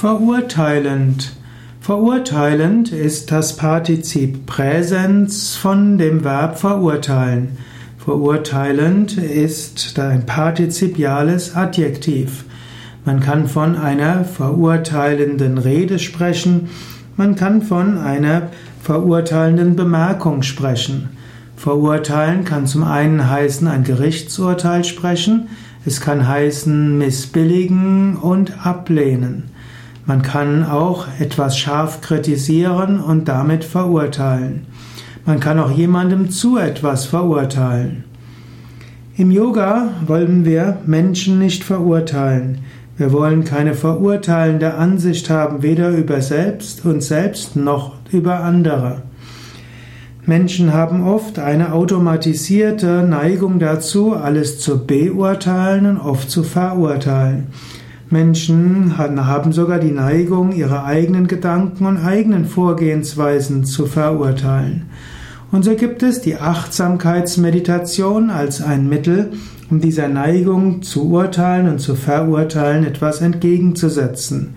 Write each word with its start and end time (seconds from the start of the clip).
Verurteilend. 0.00 1.32
Verurteilend 1.80 2.92
ist 2.92 3.32
das 3.32 3.56
Partizip 3.56 4.46
Präsens 4.46 5.56
von 5.56 5.98
dem 5.98 6.22
Verb 6.22 6.56
verurteilen. 6.60 7.58
Verurteilend 7.98 9.18
ist 9.18 9.98
ein 9.98 10.24
partizipiales 10.24 11.56
Adjektiv. 11.56 12.44
Man 13.04 13.18
kann 13.18 13.48
von 13.48 13.74
einer 13.74 14.24
verurteilenden 14.24 15.58
Rede 15.58 15.98
sprechen, 15.98 16.68
man 17.16 17.34
kann 17.34 17.62
von 17.62 17.98
einer 17.98 18.50
verurteilenden 18.80 19.74
Bemerkung 19.74 20.42
sprechen. 20.42 21.08
Verurteilen 21.56 22.44
kann 22.44 22.68
zum 22.68 22.84
einen 22.84 23.28
heißen 23.28 23.66
ein 23.66 23.82
Gerichtsurteil 23.82 24.84
sprechen, 24.84 25.48
es 25.84 26.00
kann 26.00 26.28
heißen 26.28 26.96
missbilligen 26.96 28.14
und 28.14 28.64
ablehnen. 28.64 29.57
Man 30.08 30.22
kann 30.22 30.64
auch 30.64 31.06
etwas 31.20 31.58
scharf 31.58 32.00
kritisieren 32.00 32.98
und 32.98 33.28
damit 33.28 33.62
verurteilen. 33.62 34.64
Man 35.26 35.38
kann 35.38 35.60
auch 35.60 35.70
jemandem 35.70 36.30
zu 36.30 36.56
etwas 36.56 37.04
verurteilen. 37.04 38.04
Im 39.18 39.30
Yoga 39.30 39.88
wollen 40.06 40.46
wir 40.46 40.78
Menschen 40.86 41.38
nicht 41.38 41.62
verurteilen. 41.62 42.60
Wir 42.96 43.12
wollen 43.12 43.44
keine 43.44 43.74
verurteilende 43.74 44.72
Ansicht 44.76 45.28
haben, 45.28 45.62
weder 45.62 45.90
über 45.90 46.22
selbst 46.22 46.86
uns 46.86 47.08
selbst 47.08 47.54
noch 47.54 47.96
über 48.10 48.40
andere. 48.40 49.02
Menschen 50.24 50.72
haben 50.72 51.06
oft 51.06 51.38
eine 51.38 51.74
automatisierte 51.74 53.02
Neigung 53.02 53.58
dazu, 53.58 54.14
alles 54.14 54.58
zu 54.58 54.86
beurteilen 54.86 55.84
und 55.84 55.98
oft 55.98 56.30
zu 56.30 56.44
verurteilen. 56.44 57.48
Menschen 58.10 58.96
haben 58.96 59.52
sogar 59.52 59.78
die 59.78 59.90
Neigung, 59.90 60.52
ihre 60.52 60.84
eigenen 60.84 61.26
Gedanken 61.26 61.86
und 61.86 61.98
eigenen 61.98 62.46
Vorgehensweisen 62.46 63.64
zu 63.64 63.86
verurteilen. 63.86 64.86
Und 65.50 65.64
so 65.64 65.74
gibt 65.74 66.02
es 66.02 66.20
die 66.20 66.36
Achtsamkeitsmeditation 66.36 68.30
als 68.30 68.62
ein 68.62 68.88
Mittel, 68.88 69.32
um 69.70 69.80
dieser 69.80 70.08
Neigung 70.08 70.82
zu 70.82 71.10
urteilen 71.10 71.68
und 71.68 71.80
zu 71.80 71.94
verurteilen 71.94 72.84
etwas 72.84 73.20
entgegenzusetzen. 73.20 74.54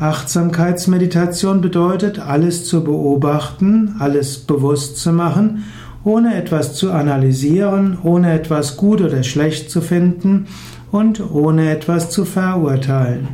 Achtsamkeitsmeditation 0.00 1.60
bedeutet, 1.60 2.20
alles 2.20 2.64
zu 2.64 2.84
beobachten, 2.84 3.96
alles 3.98 4.38
bewusst 4.38 4.98
zu 4.98 5.12
machen, 5.12 5.64
ohne 6.04 6.36
etwas 6.36 6.74
zu 6.74 6.92
analysieren, 6.92 7.98
ohne 8.02 8.32
etwas 8.32 8.76
gut 8.76 9.00
oder 9.00 9.22
schlecht 9.24 9.70
zu 9.70 9.80
finden 9.80 10.46
und 10.90 11.32
ohne 11.32 11.70
etwas 11.70 12.10
zu 12.10 12.24
verurteilen. 12.24 13.28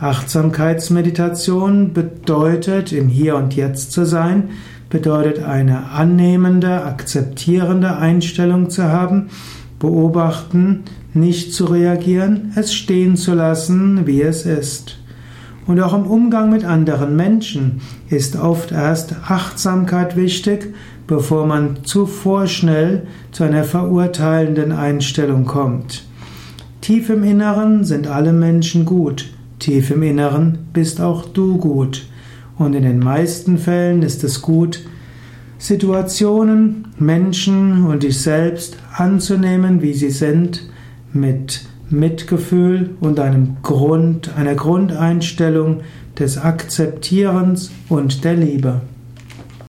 Achtsamkeitsmeditation 0.00 1.92
bedeutet, 1.92 2.92
im 2.92 3.08
Hier 3.08 3.36
und 3.36 3.54
Jetzt 3.54 3.92
zu 3.92 4.04
sein, 4.04 4.50
bedeutet 4.88 5.44
eine 5.44 5.90
annehmende, 5.90 6.84
akzeptierende 6.84 7.96
Einstellung 7.96 8.70
zu 8.70 8.84
haben, 8.84 9.28
beobachten, 9.78 10.84
nicht 11.14 11.52
zu 11.54 11.66
reagieren, 11.66 12.52
es 12.56 12.72
stehen 12.74 13.16
zu 13.16 13.34
lassen, 13.34 14.06
wie 14.06 14.22
es 14.22 14.46
ist. 14.46 14.98
Und 15.66 15.80
auch 15.80 15.94
im 15.94 16.06
Umgang 16.06 16.50
mit 16.50 16.64
anderen 16.64 17.14
Menschen 17.14 17.80
ist 18.08 18.36
oft 18.36 18.72
erst 18.72 19.14
Achtsamkeit 19.28 20.16
wichtig, 20.16 20.74
bevor 21.06 21.46
man 21.46 21.84
zu 21.84 22.06
vorschnell 22.06 23.06
zu 23.32 23.44
einer 23.44 23.64
verurteilenden 23.64 24.72
Einstellung 24.72 25.44
kommt. 25.44 26.04
Tief 26.80 27.10
im 27.10 27.24
Inneren 27.24 27.84
sind 27.84 28.06
alle 28.06 28.32
Menschen 28.32 28.86
gut. 28.86 29.30
Tief 29.58 29.90
im 29.90 30.02
Inneren 30.02 30.58
bist 30.72 31.00
auch 31.00 31.26
du 31.26 31.58
gut. 31.58 32.06
Und 32.56 32.74
in 32.74 32.84
den 32.84 32.98
meisten 32.98 33.58
Fällen 33.58 34.02
ist 34.02 34.24
es 34.24 34.40
gut, 34.40 34.80
Situationen, 35.58 36.88
Menschen 36.98 37.84
und 37.84 38.02
dich 38.02 38.18
selbst 38.20 38.78
anzunehmen, 38.94 39.82
wie 39.82 39.92
sie 39.92 40.10
sind, 40.10 40.70
mit 41.12 41.66
Mitgefühl 41.90 42.96
und 43.00 43.20
einem 43.20 43.56
Grund, 43.62 44.34
einer 44.36 44.54
Grundeinstellung 44.54 45.82
des 46.18 46.38
Akzeptierens 46.38 47.72
und 47.90 48.24
der 48.24 48.36
Liebe. 48.36 48.80